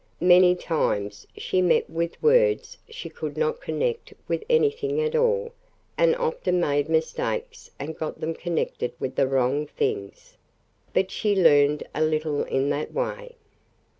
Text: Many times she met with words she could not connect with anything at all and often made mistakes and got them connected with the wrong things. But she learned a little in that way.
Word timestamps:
Many 0.19 0.55
times 0.55 1.27
she 1.37 1.61
met 1.61 1.87
with 1.87 2.19
words 2.23 2.75
she 2.89 3.07
could 3.07 3.37
not 3.37 3.61
connect 3.61 4.11
with 4.27 4.43
anything 4.49 4.99
at 4.99 5.15
all 5.15 5.53
and 5.95 6.15
often 6.15 6.59
made 6.59 6.89
mistakes 6.89 7.69
and 7.77 7.95
got 7.95 8.19
them 8.19 8.33
connected 8.33 8.93
with 8.99 9.13
the 9.15 9.27
wrong 9.27 9.67
things. 9.67 10.37
But 10.91 11.11
she 11.11 11.35
learned 11.35 11.83
a 11.93 12.01
little 12.03 12.43
in 12.45 12.71
that 12.71 12.91
way. 12.91 13.35